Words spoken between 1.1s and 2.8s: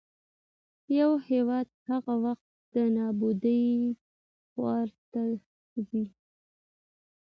هـيواد هـغه وخـت د